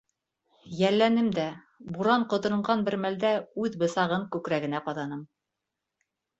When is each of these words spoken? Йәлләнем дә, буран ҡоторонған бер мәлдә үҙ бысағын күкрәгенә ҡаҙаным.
Йәлләнем 0.77 1.27
дә, 1.39 1.45
буран 1.99 2.25
ҡоторонған 2.33 2.83
бер 2.89 2.99
мәлдә 3.05 3.33
үҙ 3.67 3.79
бысағын 3.85 4.27
күкрәгенә 4.37 4.85
ҡаҙаным. 4.91 5.25